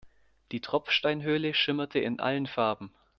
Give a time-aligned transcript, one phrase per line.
[0.51, 2.91] Die Tropfsteinhöhle schimmerte in allen Farben.